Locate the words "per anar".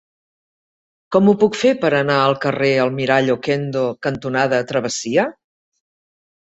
1.83-2.17